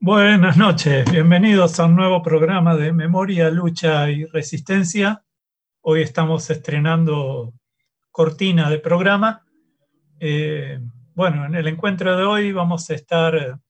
[0.00, 5.22] Buenas noches, bienvenidos a un nuevo programa de Memoria, Lucha y Resistencia.
[5.82, 7.52] Hoy estamos estrenando
[8.10, 9.44] cortina de programa.
[10.18, 10.80] Eh,
[11.14, 13.60] bueno, en el encuentro de hoy vamos a estar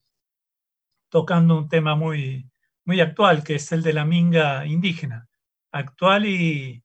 [1.08, 2.48] tocando un tema muy,
[2.84, 5.26] muy actual, que es el de la minga indígena.
[5.72, 6.84] Actual y,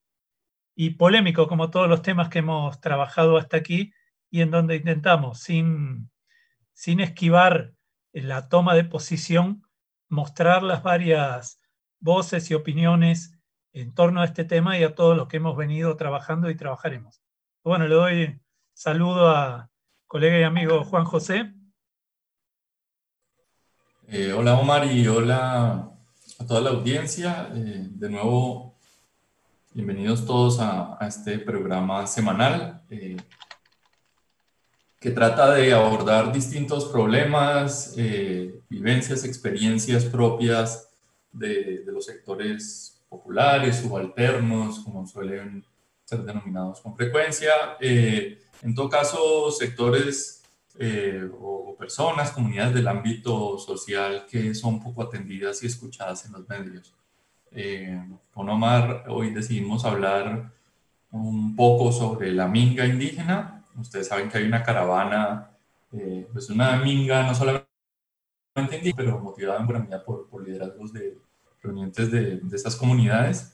[0.75, 3.93] y polémico, como todos los temas que hemos trabajado hasta aquí,
[4.33, 6.09] y en donde intentamos, sin,
[6.73, 7.75] sin esquivar
[8.13, 9.61] la toma de posición,
[10.09, 11.61] mostrar las varias
[11.99, 13.37] voces y opiniones
[13.73, 17.21] en torno a este tema y a todo lo que hemos venido trabajando y trabajaremos.
[17.63, 18.41] Bueno, le doy
[18.73, 19.69] saludo a
[20.07, 21.53] colega y amigo Juan José.
[24.07, 25.91] Eh, hola Omar y hola
[26.39, 27.51] a toda la audiencia.
[27.53, 28.79] Eh, de nuevo,
[29.73, 32.81] bienvenidos todos a, a este programa semanal.
[32.89, 33.15] Eh,
[35.03, 40.87] que trata de abordar distintos problemas, eh, vivencias, experiencias propias
[41.33, 45.65] de, los sectores populares, subalternos, como suelen
[46.05, 47.51] ser denominados con frecuencia.
[47.81, 50.41] Eh, en todo caso, sectores
[50.79, 56.47] eh, o, personas, comunidades del ámbito social que son poco atendidas y escuchadas en los
[56.47, 56.93] medios.
[58.33, 60.49] con Omar hoy decidimos hablar
[61.11, 65.51] un poco sobre la minga indígena, Ustedes saben que hay una caravana,
[65.91, 67.67] eh, pues una minga, no solamente
[68.55, 71.17] indígena, pero motivada en buena medida por, por liderazgos de
[71.61, 73.53] provenientes de, de estas comunidades.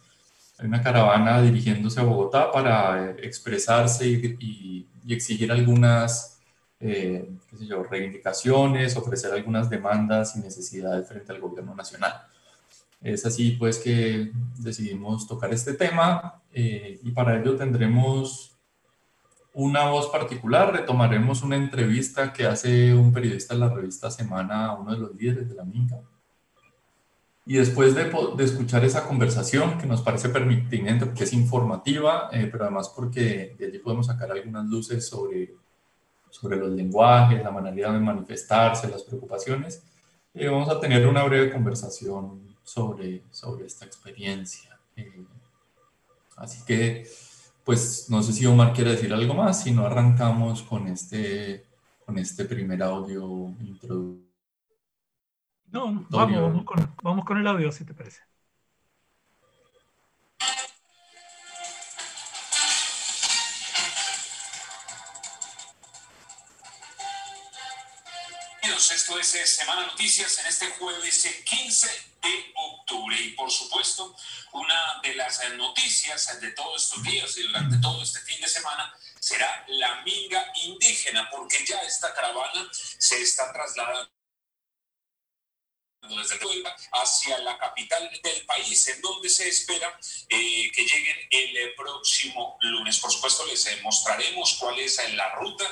[0.57, 6.39] Hay una caravana dirigiéndose a Bogotá para eh, expresarse y, y, exigir algunas
[6.79, 12.13] eh, qué sé yo, reivindicaciones, ofrecer algunas demandas y necesidades frente al gobierno nacional.
[13.01, 18.57] Es así pues que decidimos tocar este tema eh, y para ello tendremos
[19.59, 20.71] una voz particular.
[20.71, 25.13] Retomaremos una entrevista que hace un periodista de la revista Semana a uno de los
[25.15, 25.99] líderes de la Minga.
[27.45, 28.05] Y después de,
[28.37, 33.55] de escuchar esa conversación, que nos parece pertinente porque es informativa, eh, pero además porque
[33.57, 35.55] de allí podemos sacar algunas luces sobre,
[36.29, 39.83] sobre los lenguajes, la manera de manifestarse, las preocupaciones,
[40.35, 44.79] eh, vamos a tener una breve conversación sobre, sobre esta experiencia.
[44.95, 45.25] Eh,
[46.37, 47.07] así que
[47.69, 51.67] pues no sé si Omar quiere decir algo más, si no arrancamos con este,
[52.03, 54.27] con este primer audio introductorio.
[55.67, 58.21] No, vamos, vamos con, vamos con el audio, si te parece.
[69.09, 71.89] Esto es eh, Semana Noticias en este jueves 15 eh,
[72.23, 73.15] de octubre.
[73.21, 74.15] Y por supuesto,
[74.53, 78.47] una de las eh, noticias de todos estos días y durante todo este fin de
[78.47, 84.09] semana será la minga indígena, porque ya esta caravana se está trasladando
[86.17, 89.99] desde Puebla hacia la capital del país, en donde se espera
[90.29, 92.99] eh, que lleguen el eh, próximo lunes.
[92.99, 95.65] Por supuesto, les eh, mostraremos cuál es la ruta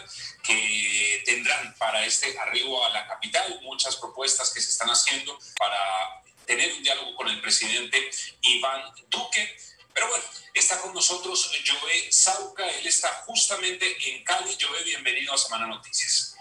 [0.44, 6.24] que tendrán para este arribo a la capital, muchas propuestas que se están haciendo para
[6.48, 8.10] tener un diálogo con el presidente
[8.42, 9.58] Iván Duque.
[9.94, 14.58] Pero bueno, está con nosotros Joe Sauca, él está justamente en Cali.
[14.60, 16.36] Joe, bienvenido a Semana Noticias.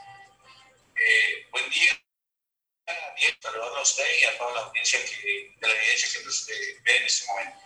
[1.50, 2.00] buen día
[3.17, 6.49] bien saludarlo a usted y a toda la audiencia que, de la evidencia que nos
[6.49, 7.59] eh, ve en este momento.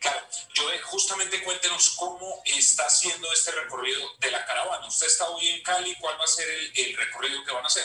[0.00, 4.86] Claro, Joe, justamente cuéntenos cómo está haciendo este recorrido de la caravana.
[4.86, 7.66] Usted está hoy en Cali, ¿cuál va a ser el, el recorrido que van a
[7.66, 7.84] hacer?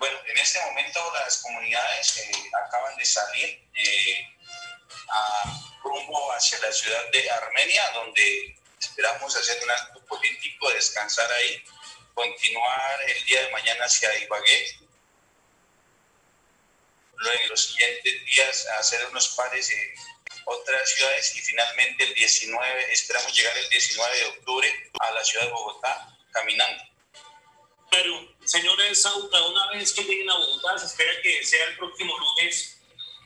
[0.00, 4.28] Bueno, en este momento las comunidades eh, acaban de salir eh,
[5.10, 11.62] a rumbo hacia la ciudad de Armenia, donde esperamos hacer un acto político, descansar ahí,
[12.14, 14.78] continuar el día de mañana hacia Ibagué
[17.42, 19.94] en los siguientes días hacer unos pares en
[20.46, 25.44] otras ciudades y finalmente el 19, esperamos llegar el 19 de octubre a la ciudad
[25.44, 26.84] de Bogotá caminando.
[27.90, 32.16] Pero, señores Sauta, una vez que lleguen a Bogotá, se espera que sea el próximo
[32.18, 32.76] lunes.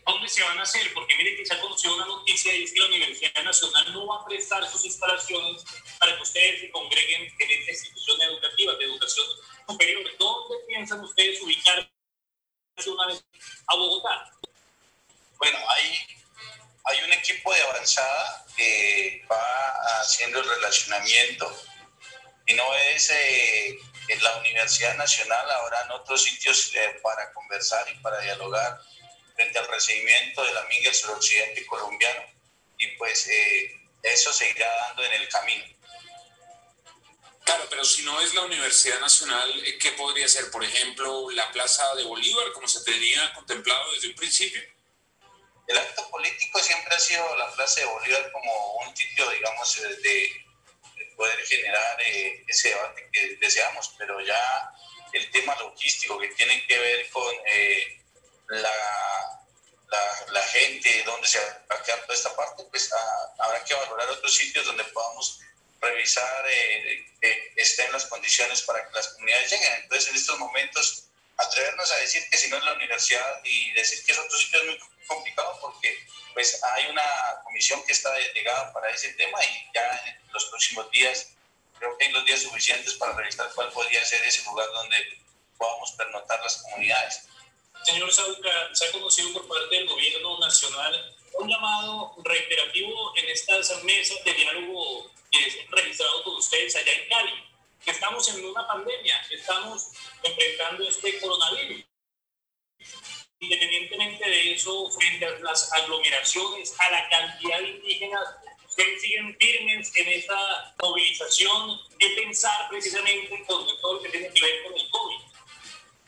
[0.07, 0.93] ¿Dónde se van a hacer?
[0.93, 4.07] Porque mire que se ha conocido una noticia y es que la Universidad Nacional no
[4.07, 5.65] va a prestar sus instalaciones
[5.99, 9.27] para que ustedes se congreguen en esta institución educativa de educación
[9.67, 10.03] superior.
[10.19, 11.91] ¿Dónde piensan ustedes ubicar
[12.87, 13.25] una vez
[13.67, 14.31] a Bogotá?
[15.39, 15.99] Bueno, hay,
[16.85, 21.51] hay un equipo de avanzada que va haciendo el relacionamiento
[22.47, 23.79] y no es eh,
[24.09, 28.81] en la Universidad Nacional, habrán otros sitios eh, para conversar y para dialogar
[29.35, 32.23] frente al recibimiento de la minga suroccidente colombiano
[32.79, 33.73] y pues eh,
[34.03, 35.65] eso se irá dando en el camino.
[37.45, 40.51] Claro, pero si no es la Universidad Nacional, eh, ¿qué podría ser?
[40.51, 44.63] Por ejemplo, la Plaza de Bolívar, como se tenía contemplado desde un principio.
[45.67, 50.44] El acto político siempre ha sido la Plaza de Bolívar como un sitio, digamos, de,
[51.17, 54.71] poder generar eh, ese debate que deseamos, pero ya
[55.13, 57.35] el tema logístico que tiene que ver con
[58.49, 59.45] la,
[60.33, 64.09] la, gente, dónde se va a quedar toda esta parte, pues ah, habrá que valorar
[64.11, 65.41] otros sitios donde podamos
[65.81, 69.73] revisar eh, que estén las condiciones para que las comunidades lleguen.
[69.83, 71.04] Entonces, en estos momentos,
[71.37, 74.61] atrevernos a decir que si no es la universidad y decir que es otro sitio
[74.61, 75.99] es muy complicado porque
[76.33, 77.03] pues hay una
[77.45, 81.29] comisión que está delegada para ese tema y ya en los próximos días
[81.79, 84.97] creo que hay los días suficientes para revisar cuál podría ser ese lugar donde
[85.59, 87.23] podamos pernotar las comunidades.
[87.85, 93.83] Señor Sauca, se ha conocido por parte del gobierno nacional un llamado reiterativo en estas
[93.83, 97.45] mesas de diálogo que es registrado con ustedes allá en Cali,
[97.85, 99.89] que estamos en una pandemia, que estamos
[100.23, 101.85] enfrentando este coronavirus.
[103.41, 108.29] Independientemente de eso, frente a las aglomeraciones, a la cantidad de indígenas,
[108.67, 114.41] ustedes siguen firmes en esa movilización de pensar precisamente con todo lo que tiene que
[114.41, 115.21] ver con el COVID.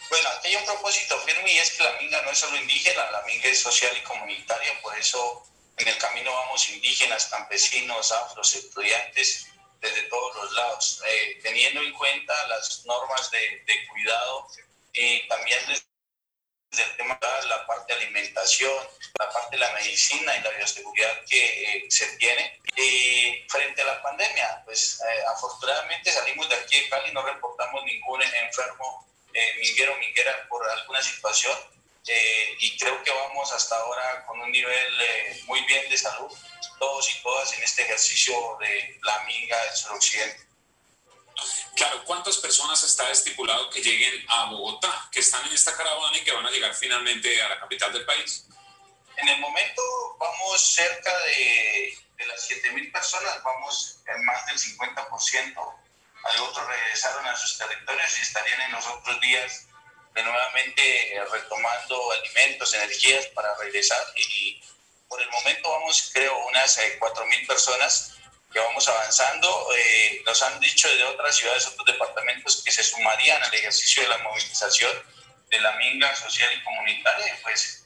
[0.08, 3.10] Bueno, aquí hay un propósito firme y es que la minga no es solo indígena,
[3.10, 5.44] la minga es social y comunitaria, por eso
[5.76, 9.48] en el camino vamos indígenas, campesinos, afros, estudiantes,
[9.80, 14.48] desde todos los lados, eh, teniendo en cuenta las normas de, cuidado
[14.92, 18.86] y también desde el tema de la parte de alimentación,
[19.18, 22.60] la parte de la medicina y la bioseguridad que eh, se tiene.
[22.76, 27.82] Y frente a la pandemia, pues eh, afortunadamente salimos de aquí de Cali, no reportamos
[27.84, 29.06] ningún enfermo
[29.60, 31.75] minguero o minguera por alguna situación
[32.08, 36.32] eh, y creo que vamos hasta ahora con un nivel eh, muy bien de salud,
[36.78, 40.46] todos y todas en este ejercicio de la minga del suroccidente.
[41.74, 46.24] Claro, ¿cuántas personas está estipulado que lleguen a Bogotá, que están en esta caravana y
[46.24, 48.46] que van a llegar finalmente a la capital del país?
[49.16, 49.82] En el momento
[50.18, 55.74] vamos cerca de, de las 7.000 personas, vamos en más del 50%.
[56.24, 59.66] Hay otros regresaron a sus territorios y estarían en los otros días
[60.16, 64.62] de nuevamente eh, retomando alimentos, energías para regresar y
[65.08, 68.14] por el momento vamos, creo, unas eh, cuatro mil personas
[68.50, 69.68] que vamos avanzando.
[69.76, 74.08] Eh, nos han dicho de otras ciudades, otros departamentos que se sumarían al ejercicio de
[74.08, 74.90] la movilización
[75.50, 77.38] de la minga social y comunitaria.
[77.42, 77.84] Pues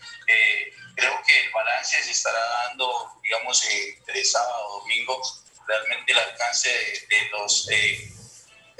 [0.95, 5.21] creo que el balance se estará dando, digamos, entre sábado domingo,
[5.67, 6.71] realmente el alcance
[7.09, 7.67] de, los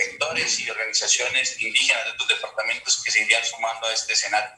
[0.01, 4.57] sectores y organizaciones indígenas de estos departamentos que se irían sumando a este escenario.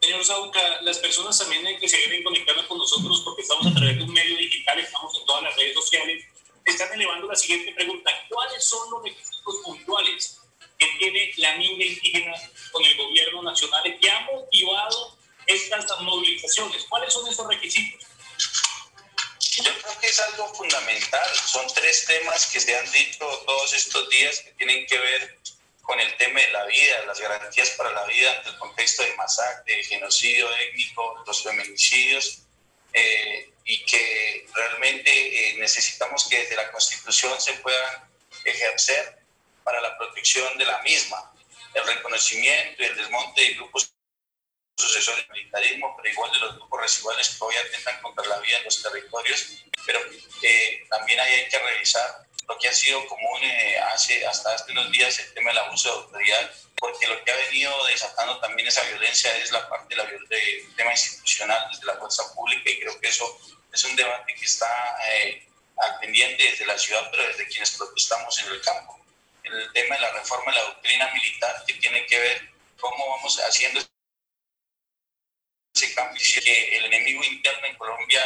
[0.00, 4.04] Señor Sauca, las personas también que se conectando con nosotros porque estamos a través de
[4.04, 6.24] un medio digital, estamos en todas las redes sociales,
[6.64, 8.10] están elevando la siguiente pregunta.
[8.28, 10.40] ¿Cuáles son los requisitos puntuales
[10.78, 12.34] que tiene la minga indígena
[12.70, 16.84] con el gobierno nacional que ha motivado estas movilizaciones?
[16.84, 18.07] ¿Cuáles son esos requisitos?
[20.08, 21.34] Que es algo fundamental.
[21.34, 25.38] Son tres temas que se han dicho todos estos días que tienen que ver
[25.82, 29.14] con el tema de la vida, las garantías para la vida ante el contexto de
[29.16, 32.38] masacre, de genocidio étnico, los feminicidios,
[32.94, 38.10] eh, y que realmente eh, necesitamos que desde la Constitución se puedan
[38.46, 39.18] ejercer
[39.62, 41.34] para la protección de la misma,
[41.74, 43.92] el reconocimiento y el desmonte de grupos
[44.78, 48.58] sucesores del militarismo, pero igual de los grupos residuales que hoy atentan contra la vida
[48.58, 49.46] en los territorios,
[49.84, 50.00] pero
[50.42, 54.72] eh, también ahí hay que revisar lo que ha sido común eh, hace, hasta hace
[54.72, 58.68] unos días el tema del abuso de autoridad, porque lo que ha venido desatando también
[58.68, 62.98] esa violencia es la parte del de tema institucional desde la fuerza pública y creo
[63.00, 63.38] que eso
[63.72, 68.38] es un debate que está eh, al pendiente desde la ciudad, pero desde quienes protestamos
[68.40, 68.98] en el campo.
[69.42, 73.38] El tema de la reforma de la doctrina militar que tiene que ver cómo vamos
[73.40, 73.80] haciendo
[75.78, 78.20] ese cambio que el enemigo interno en Colombia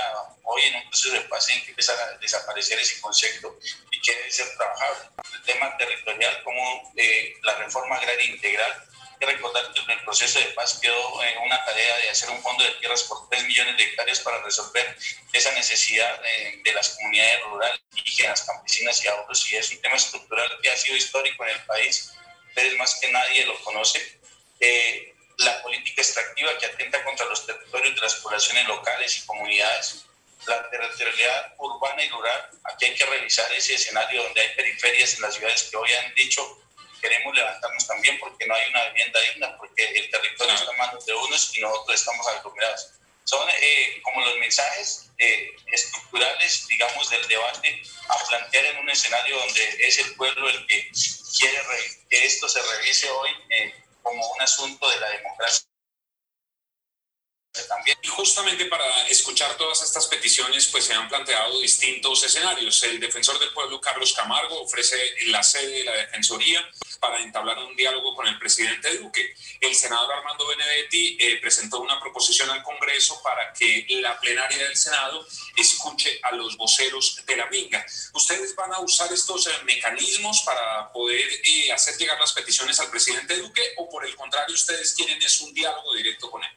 [0.45, 3.59] hoy en un proceso de paz que empezar a desaparecer ese concepto
[3.91, 5.11] y que debe ser trabajable.
[5.35, 8.85] El tema territorial como eh, la reforma agraria integral,
[9.21, 12.43] que recordar que en el proceso de paz quedó en una tarea de hacer un
[12.43, 14.97] fondo de tierras por 3 millones de hectáreas para resolver
[15.33, 20.59] esa necesidad de, las comunidades rurales, indígenas, campesinas y otros, y es un tema estructural
[20.63, 22.13] que ha sido histórico en el país,
[22.49, 24.21] ustedes más que nadie lo conoce.
[24.59, 30.05] Eh, la política extractiva que atenta contra los territorios de las poblaciones locales y comunidades,
[30.47, 32.51] la territorialidad urbana y rural.
[32.65, 36.15] Aquí hay que revisar ese escenario donde hay periferias en las ciudades que hoy han
[36.15, 36.59] dicho
[37.03, 41.05] queremos levantarnos también porque no hay una vivienda digna, porque el territorio está en manos
[41.05, 42.91] de unos y nosotros estamos aglomerados.
[43.25, 49.37] son eh, como los mensajes eh, estructurales, digamos, del debate a plantear en un escenario
[49.37, 50.91] donde es el pueblo el que
[51.39, 51.59] quiere
[52.09, 55.72] que esto se revise hoy eh, como un asunto de la democracia
[57.69, 57.97] también.
[58.09, 62.83] Justamente para escuchar todas estas peticiones, pues se han planteado distintos escenarios.
[62.85, 66.67] El defensor del pueblo, Carlos Camargo, ofrece la sede de la Defensoría
[67.01, 69.35] para entablar un diálogo con el presidente Duque.
[69.61, 74.77] El senador Armando Benedetti eh, presentó una proposición al Congreso para que la plenaria del
[74.77, 77.85] Senado escuche a los voceros de la Minga.
[78.15, 82.91] ¿Ustedes van a usar estos eh, mecanismos para poder eh, hacer llegar las peticiones al
[82.91, 86.51] presidente Duque o por el contrario ustedes quieren es un diálogo directo con él?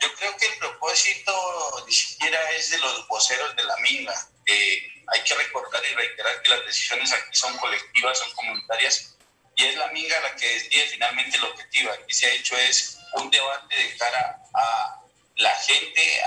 [0.00, 4.14] Yo creo que el propósito ni siquiera es de los voceros de la minga.
[4.46, 9.16] hay que recordar y reiterar que las decisiones aquí son colectivas, son comunitarias,
[9.56, 11.92] y es la minga la que decide finalmente el objetivo.
[11.92, 15.00] Aquí se ha hecho es un debate de cara a
[15.36, 16.22] la gente,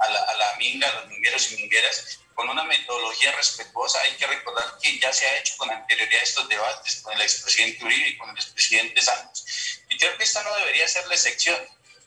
[0.00, 4.00] a, la, a la, minga, a los mingueros y mingueras, con una metodología respetuosa.
[4.02, 7.84] Hay que recordar que ya se ha hecho con anterioridad estos debates con el expresidente
[7.84, 9.44] Uribe y con el expresidente Santos.
[9.88, 11.56] Y creo que esta no debería ser la excepción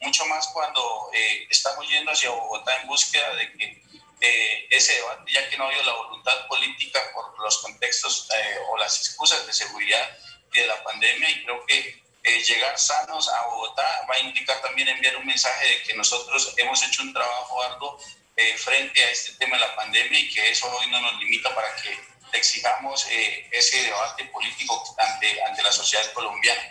[0.01, 3.83] mucho más cuando eh, estamos yendo hacia Bogotá en búsqueda de que
[4.21, 8.57] eh, ese debate, ya que no ha habido la voluntad política por los contextos eh,
[8.69, 10.17] o las excusas de seguridad
[10.53, 12.09] y de la pandemia, y creo que
[12.45, 16.83] llegar sanos a Bogotá va a indicar también enviar un mensaje de que nosotros hemos
[16.83, 17.99] hecho un trabajo arduo
[18.57, 21.75] frente a este tema de la pandemia y que eso hoy no nos limita para
[21.77, 21.97] que
[22.33, 23.07] exijamos
[23.51, 26.61] ese debate político ante, ante la sociedad colombiana.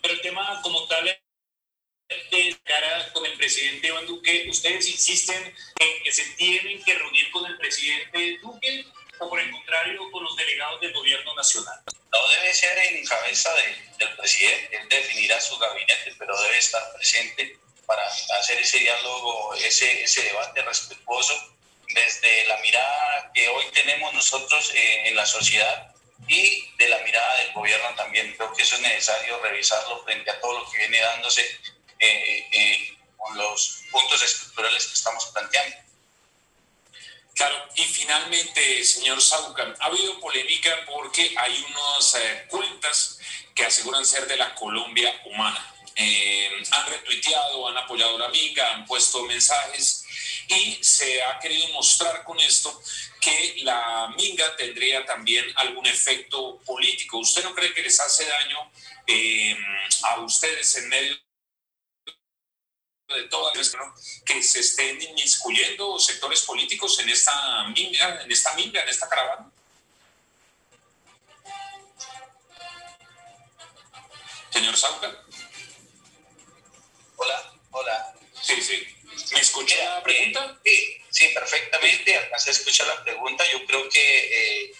[0.00, 1.08] Pero el tema como tal
[2.08, 7.30] de cara con el presidente Iván Duque, ¿ustedes insisten en que se tienen que reunir
[7.32, 8.86] con el presidente Duque
[9.18, 11.80] o por el contrario con los delegados del gobierno nacional?
[12.12, 13.52] No debe ser en cabeza
[13.98, 18.06] del presidente, él definirá su gabinete, pero debe estar presente para
[18.38, 21.34] hacer ese diálogo, ese, ese debate respetuoso
[21.88, 25.94] desde la mirada que hoy tenemos nosotros eh, en la sociedad
[26.28, 28.34] y de la mirada del gobierno también.
[28.36, 31.44] Creo que eso es necesario revisarlo frente a todo lo que viene dándose
[31.98, 35.76] eh, eh, con los puntos estructurales que estamos planteando.
[37.34, 42.48] Claro, y finalmente, señor Sauca, ha habido polémica porque hay unas eh,
[43.54, 45.74] que aseguran ser de la Colombia humana.
[45.96, 50.04] han retuiteado, han apoyado la amiga, han puesto mensajes
[50.48, 52.82] y se ha querido mostrar con esto
[53.20, 57.18] que la minga tendría también algún efecto político.
[57.18, 58.70] ¿Usted no cree que les hace daño
[60.02, 61.25] a ustedes en medio
[63.14, 63.94] de todo ¿no?
[64.24, 69.50] que se estén inmiscuyendo sectores políticos en esta minga, en esta minga, en esta caravana?
[74.50, 75.12] Señor Sauca.
[77.16, 78.14] Hola, hola.
[78.42, 78.86] Sí, sí.
[79.32, 80.58] ¿Me escucha la pregunta?
[80.64, 82.16] Sí, sí, perfectamente.
[82.16, 83.44] Alcancé a escuchar la pregunta.
[83.52, 84.74] Yo creo que eh,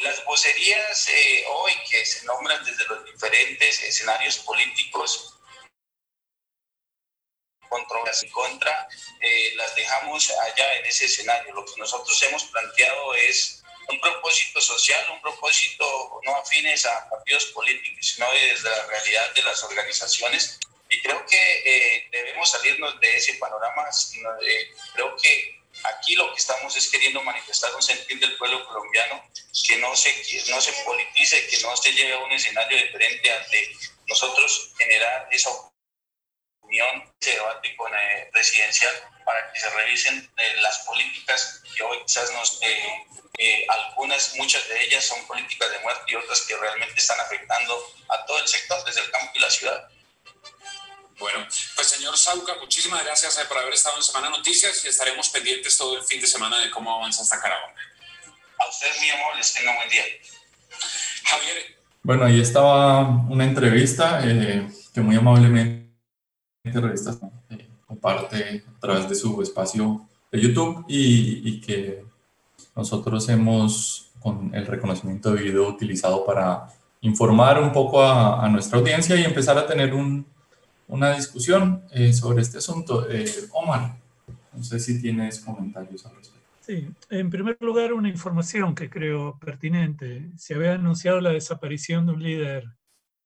[0.00, 5.34] las vocerías eh, hoy que se nombran desde los diferentes escenarios políticos
[7.70, 8.88] controversias y contra,
[9.20, 11.54] eh, las dejamos allá en ese escenario.
[11.54, 17.46] Lo que nosotros hemos planteado es un propósito social, un propósito no afines a partidos
[17.46, 20.58] políticos, sino desde la realidad de las organizaciones.
[20.88, 23.88] Y creo que eh, debemos salirnos de ese panorama.
[24.42, 29.24] Eh, creo que aquí lo que estamos es queriendo manifestar un sentir del pueblo colombiano
[29.66, 30.12] que no se,
[30.48, 33.76] no se politice, que no se lleve a un escenario diferente ante
[34.08, 35.50] nosotros generar esa
[36.70, 41.98] unión, ese debate con eh, presidencial para que se revisen eh, las políticas que hoy
[42.06, 46.94] quizás nos, eh, algunas, muchas de ellas son políticas de muerte y otras que realmente
[46.96, 47.74] están afectando
[48.08, 49.88] a todo el sector, desde el campo y la ciudad.
[51.18, 55.76] Bueno, pues señor Sauca, muchísimas gracias por haber estado en Semana Noticias y estaremos pendientes
[55.76, 57.74] todo el fin de semana de cómo avanza esta caravana.
[58.58, 60.04] A usted, mi amor, les tenga un buen día.
[61.24, 61.76] Javier.
[62.02, 65.89] Bueno, ahí estaba una entrevista que muy amablemente
[66.62, 72.04] Revistas eh, comparte a través de su espacio de YouTube y, y, que
[72.76, 76.68] nosotros hemos, con el reconocimiento debido, utilizado para
[77.00, 80.26] informar un poco a, a nuestra audiencia y empezar a tener un,
[80.88, 83.10] una discusión eh, sobre este asunto.
[83.10, 83.96] Eh, Omar,
[84.52, 86.46] no sé si tienes comentarios al respecto.
[86.60, 90.30] Sí, en primer lugar, una información que creo pertinente.
[90.36, 92.64] Se había anunciado la desaparición de un líder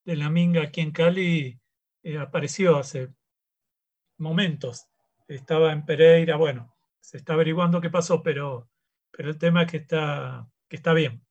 [0.04, 1.58] de la Minga aquí en Cali,
[2.20, 3.08] apareció hace
[4.18, 4.87] momentos.
[5.28, 8.71] Estaba en Pereira, bueno, se está averiguando qué pasó, pero,
[9.11, 11.25] pero el tema es que está, que está bien.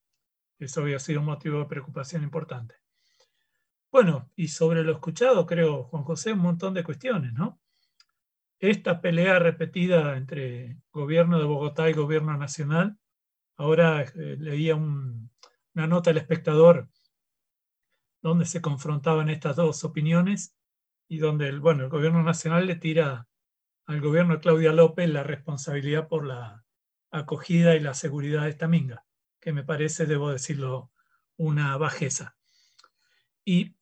[0.60, 2.76] Eso había sido un motivo de preocupación importante.
[3.92, 7.60] Bueno, y sobre lo escuchado, creo, Juan José, un montón de cuestiones, ¿no?
[8.70, 12.98] esta pelea repetida entre gobierno de Bogotá y gobierno nacional,
[13.58, 16.88] ahora eh, leía una nota del espectador
[18.22, 20.56] donde se confrontaban estas dos opiniones
[21.08, 23.28] y donde el, bueno, el gobierno nacional le tira
[23.86, 26.64] al gobierno de Claudia López la responsabilidad por la
[27.12, 29.06] acogida y la seguridad de esta minga,
[29.40, 30.92] que me parece, debo decirlo,
[31.38, 32.36] una bajeza.
[33.46, 33.76] Y,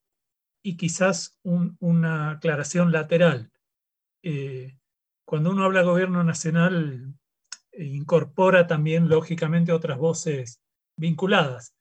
[0.77, 3.51] quizás una aclaración lateral.
[4.21, 4.77] Eh,
[5.25, 7.15] cuando uno habla gobierno nacional,
[7.71, 10.61] eh, incorpora también, lógicamente, otras voces
[10.97, 11.75] vinculadas.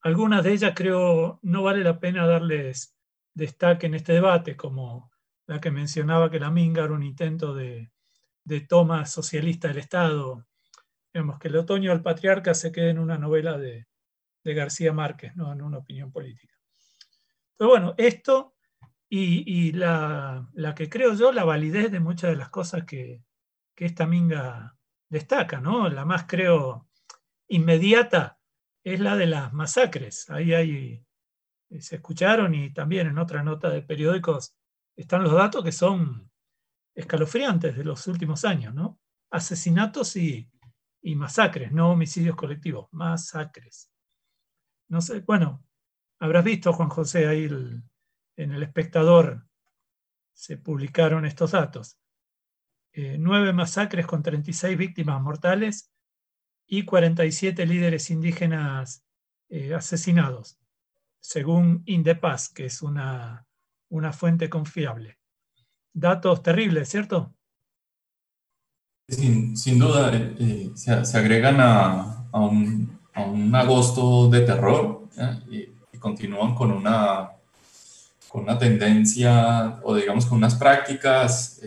[0.00, 2.95] Algunas de ellas creo no vale la pena darles
[3.36, 5.12] destaque en este debate, como
[5.46, 7.92] la que mencionaba que la Minga era un intento de,
[8.68, 10.46] toma socialista del Estado.
[11.12, 13.86] Vemos que el otoño del patriarca se quede en una novela de,
[14.42, 16.54] García Márquez, no en una opinión política.
[17.56, 18.54] Pero bueno, esto
[19.08, 23.24] y, la, que creo yo, la validez de muchas de las cosas que,
[23.74, 24.76] que esta Minga
[25.08, 25.88] destaca, ¿no?
[25.88, 26.88] La más, creo,
[27.48, 28.38] inmediata
[28.84, 30.30] es la de las masacres.
[30.30, 31.04] Ahí hay,
[31.80, 34.54] se escucharon y también en otra nota de periódicos
[34.96, 36.30] están los datos que son
[36.94, 38.98] escalofriantes de los últimos años, ¿no?
[39.30, 40.50] Asesinatos y,
[41.02, 43.92] masacres, no homicidios colectivos, masacres.
[44.88, 45.64] No sé, bueno,
[46.18, 47.44] habrás visto, Juan José, ahí
[48.36, 49.46] en el espectador
[50.32, 51.98] se publicaron estos datos.
[52.92, 55.92] Eh, nueve masacres con 36 víctimas mortales
[56.66, 59.04] y 47 líderes indígenas
[59.48, 60.58] eh, asesinados,
[61.26, 63.44] según Indepaz, que es una,
[63.90, 65.18] una fuente confiable.
[65.92, 67.34] Datos terribles, ¿cierto?
[69.08, 75.08] Sin, sin duda, eh, eh, se, agregan a, a, un, a, un, agosto de terror
[75.50, 75.66] y,
[75.98, 77.30] continúan con una,
[78.28, 81.60] con una tendencia o digamos con unas prácticas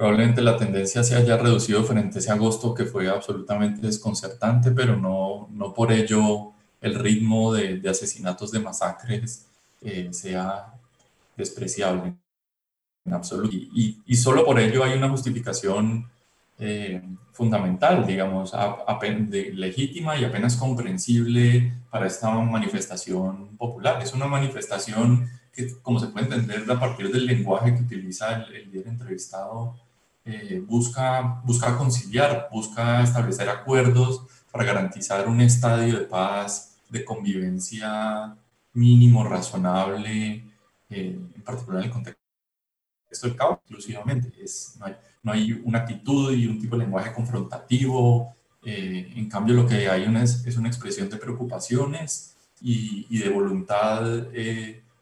[0.00, 4.96] Probablemente la tendencia se haya reducido frente a ese agosto que fue absolutamente desconcertante, pero
[4.96, 9.46] no, no por ello el ritmo de, de asesinatos, de masacres
[9.82, 10.74] eh, sea
[11.36, 12.14] despreciable
[13.04, 13.54] en absoluto.
[13.54, 16.08] Y, y, solo por ello hay una justificación
[16.58, 18.52] eh, fundamental, digamos,
[19.52, 24.02] legítima y apenas comprensible para esta manifestación popular.
[24.02, 28.54] Es una manifestación que, como se puede entender a partir del lenguaje que utiliza el,
[28.54, 29.74] el líder entrevistado,
[30.24, 38.36] eh, busca, busca conciliar, busca establecer acuerdos para garantizar un estadio de paz, de convivencia
[38.74, 40.44] mínimo, razonable,
[40.90, 42.20] eh, en particular en el contexto
[43.22, 44.32] del caos, exclusivamente.
[44.42, 48.34] Es, no, hay, no, hay, una actitud y un tipo de lenguaje confrontativo.
[48.64, 53.18] Eh, en cambio, lo que hay una es, es, una expresión de preocupaciones y, y
[53.18, 54.02] de voluntad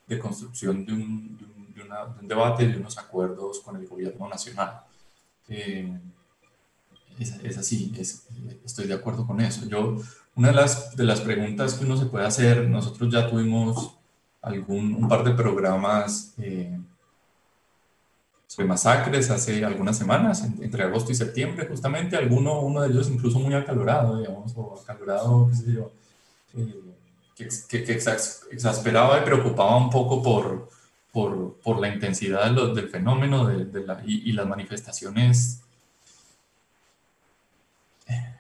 [0.09, 3.77] de construcción de un, de, un, de, una, de un debate, de unos acuerdos con
[3.77, 4.81] el gobierno nacional.
[5.49, 5.99] Eh,
[7.19, 7.93] es, así,
[8.65, 9.67] estoy de acuerdo con eso.
[9.67, 10.01] Yo,
[10.39, 13.97] una de las, de las preguntas que uno se puede hacer, nosotros ya tuvimos
[14.41, 16.79] algún, un par de programas eh,
[18.47, 23.41] sobre masacres hace algunas semanas, entre agosto y septiembre, justamente, alguno, uno de ellos incluso
[23.41, 25.91] muy acalorado, digamos, o acalorado, qué sé yo,
[26.55, 26.83] eh,
[27.35, 27.93] que, que,
[28.53, 30.69] exasperaba y preocupaba un poco por,
[31.13, 35.63] por, por la intensidad del fenómeno de, la, y, las manifestaciones
[38.07, 38.37] eh,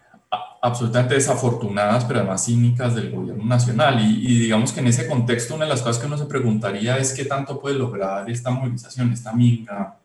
[0.60, 4.00] absolutamente desafortunadas, pero además cínicas del gobierno nacional.
[4.00, 6.98] Y, y, digamos que en ese contexto una de las cosas que uno se preguntaría
[6.98, 9.98] es qué tanto puede lograr esta movilización, esta minga,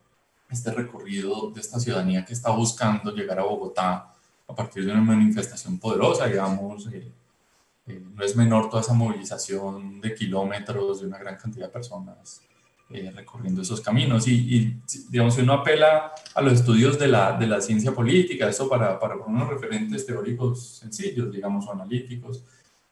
[0.49, 4.13] este recorrido de esta ciudadanía que está buscando llegar a Bogotá
[4.47, 6.87] a partir de una manifestación poderosa, digamos.
[6.87, 7.11] Eh,
[7.87, 12.41] eh, no es menor toda esa movilización de kilómetros de una gran cantidad de personas
[12.93, 14.27] eh, recorriendo esos caminos.
[14.27, 14.77] Y,
[15.09, 18.99] digamos, si uno apela a los estudios de la, de la ciencia política, eso para,
[18.99, 22.43] para unos referentes teóricos sencillos, digamos, o analíticos,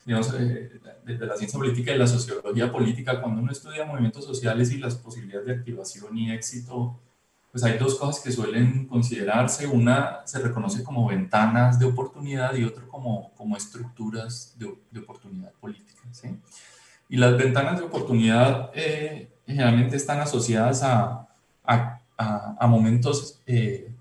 [0.03, 4.71] digamos, eh, de, la ciencia política y la sociología política, cuando uno estudia movimientos sociales
[4.71, 6.99] y las posibilidades de activación y éxito,
[7.51, 9.67] pues hay dos cosas que suelen considerarse.
[9.67, 15.51] Una se reconoce como ventanas de oportunidad y otro como, como estructuras de, de oportunidad
[15.59, 16.01] política.
[16.11, 16.29] ¿sí?
[17.11, 21.27] Y las ventanas de oportunidad eh, generalmente están asociadas a,
[21.63, 23.91] a, a, momentos eh,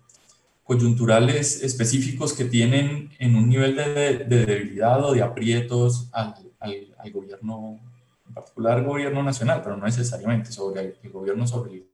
[0.64, 6.94] coyunturales específicos que tienen en un nivel de, de debilidad o de aprietos al, al,
[6.98, 7.80] al, gobierno,
[8.28, 11.90] en particular gobierno nacional, pero no necesariamente sobre el, gobierno sobre el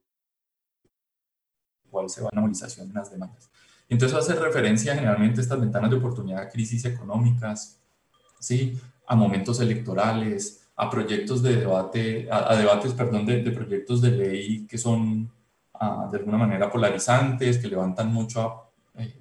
[1.89, 3.49] cual se va a movilización en las demandas.
[3.89, 7.79] Entonces hace referencia generalmente a estas ventanas de oportunidad a crisis económicas,
[8.39, 8.79] ¿sí?
[9.07, 14.67] a momentos electorales, a proyectos de debate, a, debates, perdón, de, de, proyectos de ley
[14.67, 15.29] que son
[16.11, 19.15] de alguna manera polarizantes, que levantan mucho eh,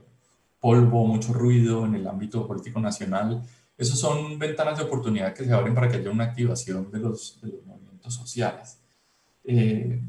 [0.60, 3.42] polvo, mucho ruido en el ámbito político nacional.
[3.76, 7.38] Esos son ventanas de oportunidad que se abren para que haya una activación de los,
[7.42, 8.78] de los movimientos sociales.
[9.44, 10.00] Eh,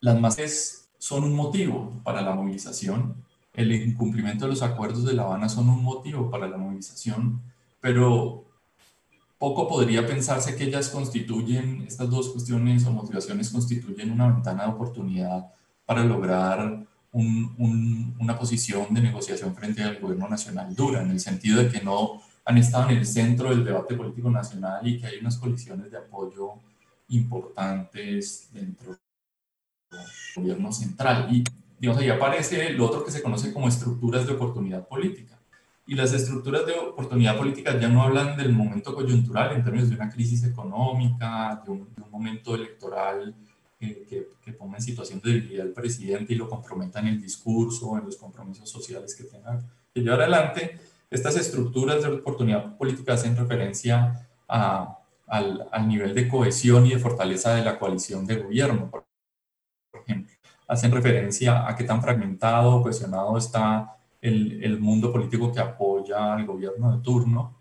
[0.00, 3.16] las masas son un motivo para la movilización,
[3.54, 7.42] el incumplimiento de los acuerdos de La Habana son un motivo para la movilización,
[7.80, 8.44] pero
[9.38, 14.70] poco podría pensarse que ellas constituyen, estas dos cuestiones o motivaciones constituyen una ventana de
[14.70, 15.46] oportunidad
[15.86, 21.70] para lograr una posición de negociación frente al gobierno nacional dura, en el sentido de
[21.70, 25.36] que no han estado en el centro del debate político nacional y que hay unas
[25.36, 26.54] coaliciones de apoyo
[27.08, 28.98] importantes dentro
[29.90, 30.00] del
[30.36, 31.28] gobierno central.
[31.34, 31.44] Y
[31.78, 35.37] digamos, ahí aparece lo otro que se conoce como estructuras de oportunidad política
[35.88, 39.96] y las estructuras de oportunidad política ya no hablan del momento coyuntural en términos de
[39.96, 43.34] una crisis económica, de un, momento electoral
[43.80, 47.96] que, que, ponga en situación de debilidad al presidente y lo comprometa en el discurso,
[47.96, 49.62] en los compromisos sociales que tenga
[49.94, 50.78] que llevar adelante.
[51.10, 56.98] Estas estructuras de oportunidad política hacen referencia a, al, al, nivel de cohesión y de
[56.98, 59.06] fortaleza de la coalición de gobierno, por
[60.04, 60.34] ejemplo.
[60.66, 66.44] Hacen referencia a qué tan fragmentado, cohesionado está el, el, mundo político que apoya al
[66.46, 67.58] gobierno de turno,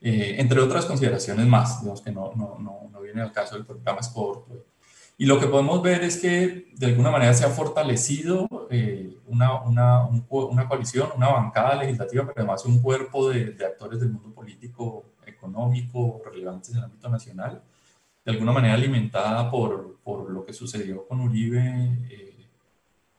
[0.00, 3.66] eh, entre otras consideraciones más, digamos que no, no, no, no viene al caso del
[3.66, 4.64] programa es corto.
[5.20, 9.60] Y lo que podemos ver es que de alguna manera se ha fortalecido eh, una,
[9.62, 14.32] una, una, coalición, una bancada legislativa, pero además un cuerpo de, de, actores del mundo
[14.32, 17.62] político, económico, relevantes en el ámbito nacional,
[18.24, 21.98] de alguna manera alimentada por, por lo que sucedió con Uribe.
[22.08, 22.37] Eh,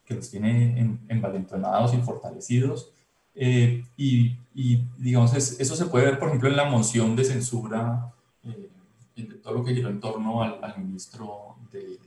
[0.10, 2.92] que los tiene envalentonados y fortalecidos.
[3.36, 8.12] Eh, y, y, digamos, eso se puede ver, por ejemplo, en la moción de censura,
[8.44, 8.72] eh,
[9.16, 12.00] de todo lo que giró en torno al, al ministro de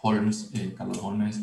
[0.00, 1.40] Holmes, eh, Carlos Holmes,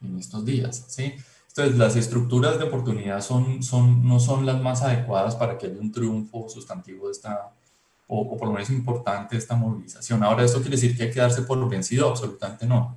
[0.00, 0.84] en estos días.
[0.86, 1.14] ¿sí?
[1.48, 5.80] Entonces, las estructuras de oportunidad son, son, no son las más adecuadas para que haya
[5.80, 7.52] un triunfo sustantivo de esta,
[8.06, 10.22] o, o por lo menos importante de esta movilización.
[10.22, 12.08] Ahora, ¿esto quiere decir que hay que darse por vencido?
[12.08, 12.96] Absolutamente no.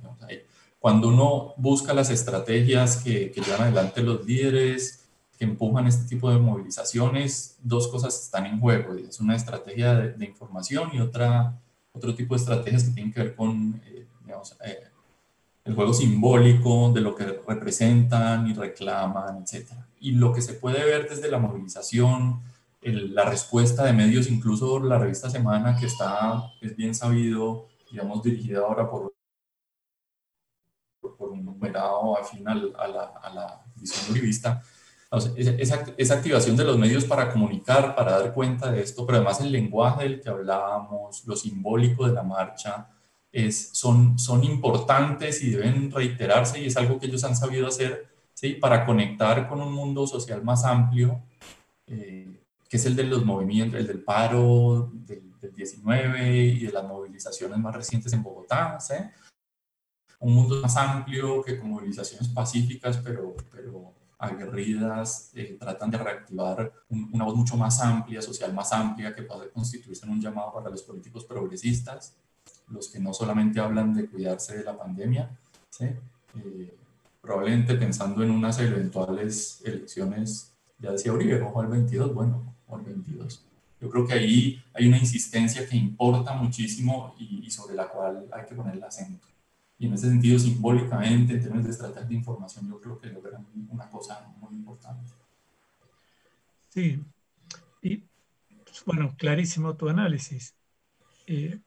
[0.80, 5.00] Cuando uno busca las estrategias que, que llevan adelante los líderes,
[5.40, 8.94] que empujan este tipo de movilizaciones, dos cosas están en juego.
[8.94, 11.58] Es una estrategia de, información y otra,
[11.92, 14.80] otro tipo de estrategias que tienen que ver con eh, digamos, eh,
[15.64, 19.70] el juego simbólico de lo que representan y reclaman, etc.
[19.98, 22.42] Y lo que se puede ver desde la movilización,
[22.82, 28.60] la respuesta de medios, incluso la revista Semana, que está, es bien sabido, digamos, dirigida
[28.60, 29.14] ahora por
[31.20, 34.62] por un numerado afín a, la, a la visión uribista.
[35.36, 39.40] esa, esa, activación de los medios para comunicar, para dar cuenta de esto, pero además
[39.42, 42.88] el lenguaje del que hablábamos, lo simbólico de la marcha,
[43.30, 48.08] es, son, son importantes y deben reiterarse y es algo que ellos han sabido hacer
[48.32, 48.54] ¿sí?
[48.54, 51.20] para conectar con un mundo social más amplio,
[51.86, 56.72] eh, que es el de los movimientos, el del paro del, del 19 y de
[56.72, 58.80] las movilizaciones más recientes en Bogotá.
[58.80, 58.94] ¿sí?
[60.20, 66.72] Un mundo más amplio que con movilizaciones pacíficas, pero, pero aguerridas, eh, tratan de reactivar
[66.90, 70.68] una voz mucho más amplia, social más amplia, que puede constituirse en un llamado para
[70.68, 72.14] los políticos progresistas,
[72.68, 75.30] los que no solamente hablan de cuidarse de la pandemia,
[75.70, 75.86] ¿sí?
[76.36, 76.76] Eh,
[77.22, 82.82] probablemente pensando en unas eventuales elecciones, ya decía Uribe, ojo al 22, bueno, o al
[82.82, 83.42] 22.
[83.80, 88.28] Yo creo que ahí hay una insistencia que importa muchísimo y, y sobre la cual
[88.30, 89.26] hay que poner el acento.
[89.80, 93.46] Y en ese sentido, simbólicamente, en términos de estrategia de información, yo creo que logran
[93.70, 95.10] una cosa muy importante.
[96.68, 97.02] Sí,
[97.80, 98.04] y
[98.84, 100.54] bueno, clarísimo tu análisis.
[101.26, 101.60] Eh,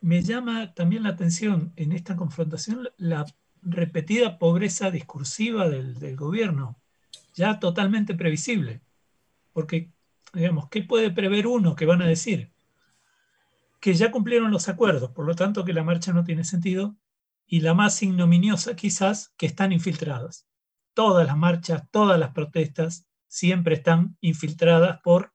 [0.00, 3.26] me llama también la atención en esta confrontación la
[3.60, 6.78] repetida pobreza discursiva del, del gobierno,
[7.34, 8.80] ya totalmente previsible.
[9.52, 9.90] Porque,
[10.32, 12.50] digamos, ¿qué puede prever uno que van a decir?
[13.78, 16.96] Que ya cumplieron los acuerdos, por lo tanto que la marcha no tiene sentido
[17.52, 20.48] y la más ignominiosa quizás, que están infiltradas.
[20.94, 25.34] Todas las marchas, todas las protestas siempre están infiltradas por,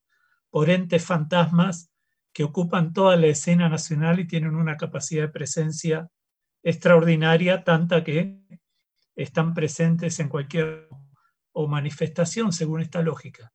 [0.49, 1.91] por entes fantasmas
[2.33, 6.09] que ocupan toda la escena nacional y tienen una capacidad de presencia
[6.63, 8.41] extraordinaria, tanta que
[9.15, 10.89] están presentes en cualquier
[11.51, 13.53] o manifestación según esta lógica.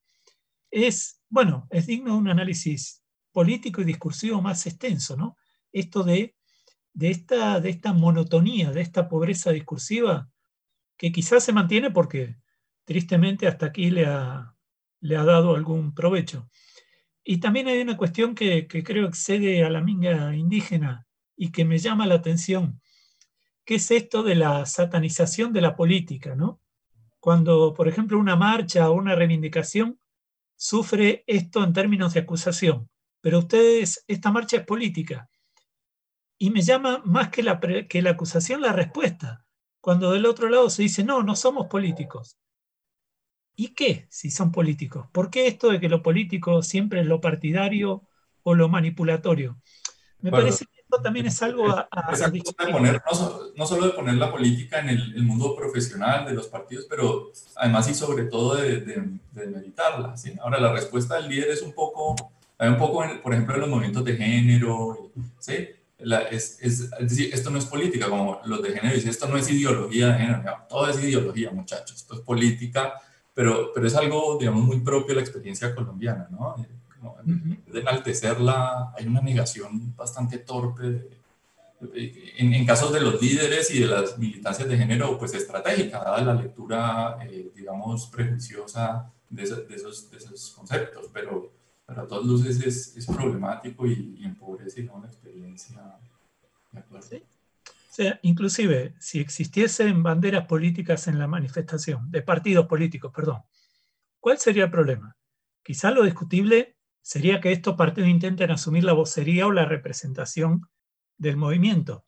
[0.70, 5.36] Es, bueno, es digno de un análisis político y discursivo más extenso, ¿no?
[5.72, 6.36] Esto de
[6.94, 10.30] de esta, de esta monotonía, de esta pobreza discursiva,
[10.96, 12.36] que quizás se mantiene porque
[12.84, 14.54] tristemente hasta aquí le ha,
[15.00, 16.48] le ha dado algún provecho.
[17.24, 21.64] Y también hay una cuestión que, que creo excede a la minga indígena y que
[21.64, 22.80] me llama la atención.
[23.64, 26.34] ¿qué es esto de la satanización de la política?
[26.34, 26.60] ¿no?
[27.20, 29.98] Cuando, por ejemplo, una marcha o una reivindicación
[30.56, 32.88] sufre esto en términos de acusación,
[33.20, 35.28] pero ustedes, esta marcha es política.
[36.42, 39.46] Y me llama más que la, que la acusación la respuesta,
[39.80, 42.36] cuando del otro lado se dice, no, no somos políticos.
[43.54, 45.06] ¿Y qué si son políticos?
[45.12, 48.02] ¿Por qué esto de que lo político siempre es lo partidario
[48.42, 49.56] o lo manipulatorio?
[50.18, 51.88] Me parece que esto también es algo a,
[52.72, 53.00] poner,
[53.54, 57.88] no, solo de poner la política en el, mundo profesional de los partidos, pero además
[57.88, 60.16] y sobre todo de, de, meditarla.
[60.40, 62.16] Ahora, la respuesta del líder es un poco,
[62.58, 65.68] hay un poco, por ejemplo, en los movimientos de género, ¿sí?
[66.30, 69.50] Es, es, decir, esto no es política, como los de género dicen, esto no es
[69.50, 72.94] ideología de género, todo es ideología, muchachos, esto es política,
[73.34, 76.54] pero, pero es algo, digamos, muy propio de la experiencia colombiana, ¿no?
[77.66, 81.08] De enaltecerla, hay una negación bastante torpe
[81.94, 86.22] en, en, casos de los líderes y de las militancias de género, pues estratégica, dada
[86.22, 91.52] la lectura, eh, digamos, prejuiciosa de, de, esos, de, esos, conceptos, pero,
[91.92, 95.04] pero a todas luces es, es problemático y, empobrece ¿no?
[95.04, 95.98] experiencia.
[96.72, 97.06] ¿de acuerdo?
[98.22, 103.42] Inclusive, si existiesen banderas políticas en la manifestación, de partidos políticos, perdón,
[104.18, 105.16] ¿cuál sería el problema?
[105.62, 110.62] Quizá lo discutible sería que estos partidos intenten asumir la vocería o la representación
[111.18, 112.04] del movimiento,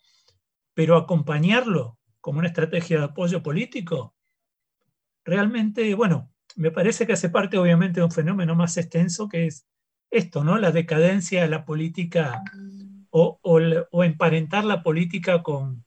[0.73, 4.14] pero acompañarlo como una estrategia de apoyo político,
[5.23, 9.66] realmente, bueno, me parece que hace parte obviamente de un fenómeno más extenso que es
[10.10, 10.58] esto, ¿no?
[10.58, 12.42] La decadencia de la política
[13.10, 15.84] o, emparentar la política con,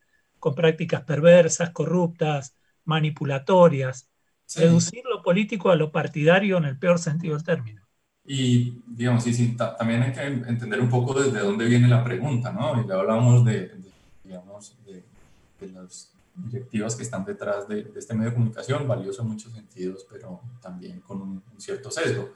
[0.56, 4.10] prácticas perversas, corruptas, manipulatorias,
[4.56, 7.86] reducir lo político a lo partidario en el peor sentido del término.
[8.24, 12.52] Y, digamos, sí, sí, también hay que entender un poco desde dónde viene la pregunta,
[12.52, 12.82] ¿no?
[12.82, 13.72] Y ya hablamos de,
[14.24, 15.04] digamos, de,
[15.74, 20.42] las directivas que están detrás de, este medio de comunicación, valioso en muchos sentidos, pero
[20.62, 22.34] también con un cierto sesgo.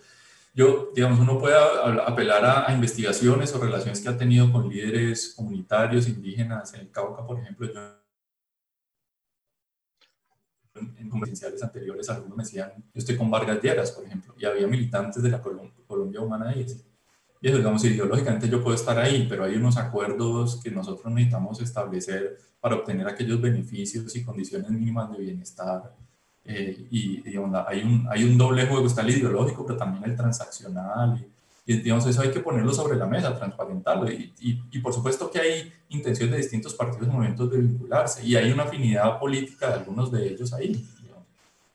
[0.54, 6.10] Yo, digamos, uno puede apelar a, investigaciones o relaciones que ha tenido con líderes comunitarios,
[6.10, 7.72] indígenas, en el Cauca, por ejemplo.
[7.72, 7.82] Yo,
[10.98, 14.68] en conferenciales anteriores, algunos me decían, yo estoy con Vargas Lleras, por ejemplo, y había
[14.68, 16.66] militantes de la Colombia Humana ahí.
[17.40, 21.62] Y eso, digamos, ideológicamente yo puedo estar ahí, pero hay unos acuerdos que nosotros necesitamos
[21.62, 25.96] establecer para obtener aquellos beneficios y condiciones mínimas de bienestar
[26.46, 30.16] eh, y digamos, hay, un, hay un doble juego, está el ideológico, pero también el
[30.18, 31.24] transaccional.
[31.66, 34.12] Y, digamos, eso hay que ponerlo sobre la mesa, transparentarlo.
[34.12, 38.26] Y, y, por supuesto que hay intenciones de distintos partidos y momentos de vincularse.
[38.26, 40.86] Y hay una afinidad política de algunos de ellos ahí.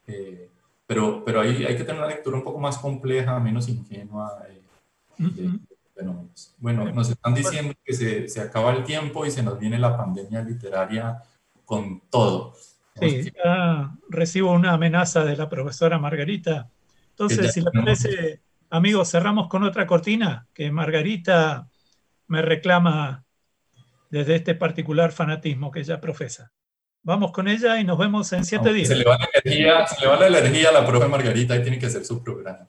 [0.09, 0.49] Eh,
[0.87, 4.41] pero pero hay, hay que tener una lectura un poco más compleja, menos ingenua.
[4.49, 5.59] Eh,
[6.59, 9.97] bueno, nos están diciendo que se, se acaba el tiempo y se nos viene la
[9.97, 11.23] pandemia literaria
[11.65, 12.55] con todo.
[13.01, 16.71] Sí, ya recibo una amenaza de la profesora Margarita.
[17.11, 21.69] Entonces, si le parece, amigos, cerramos con otra cortina que Margarita
[22.29, 23.25] me reclama
[24.11, 26.53] desde este particular fanatismo que ella profesa.
[27.03, 28.89] Vamos con ella y nos vemos en siete días.
[28.89, 31.63] Se le, va la energía, se le va la energía a la profe Margarita y
[31.63, 32.67] tiene que hacer su programa.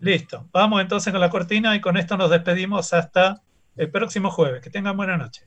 [0.00, 3.42] Listo, vamos entonces con la cortina y con esto nos despedimos hasta
[3.76, 4.62] el próximo jueves.
[4.62, 5.42] Que tengan buena noche.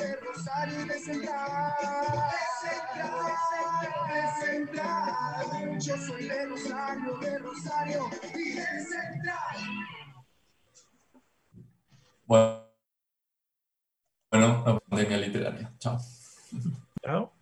[0.00, 1.74] De Rosario de Central.
[4.08, 9.56] De Central, Yo soy de Rosario, de Rosario y de Central.
[12.26, 12.64] Bueno,
[14.30, 15.72] bueno, la pandemia literaria.
[15.78, 15.98] Chao.
[17.02, 17.39] Chao.